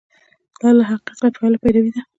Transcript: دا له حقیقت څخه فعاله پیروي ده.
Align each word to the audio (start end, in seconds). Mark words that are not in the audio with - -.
دا 0.61 0.69
له 0.77 0.83
حقیقت 0.91 1.15
څخه 1.19 1.37
فعاله 1.41 1.57
پیروي 1.63 1.91
ده. 1.95 2.01